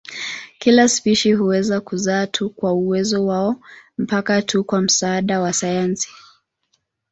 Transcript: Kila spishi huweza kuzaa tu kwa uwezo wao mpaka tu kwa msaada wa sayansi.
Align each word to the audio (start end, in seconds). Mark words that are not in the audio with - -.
Kila 0.59 0.87
spishi 0.89 1.33
huweza 1.33 1.81
kuzaa 1.81 2.27
tu 2.27 2.49
kwa 2.49 2.73
uwezo 2.73 3.25
wao 3.25 3.55
mpaka 3.97 4.41
tu 4.41 4.63
kwa 4.63 4.81
msaada 4.81 5.39
wa 5.41 5.53
sayansi. 5.53 6.09